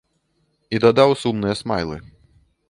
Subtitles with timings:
[0.77, 2.01] І дадаў сумныя смайлы.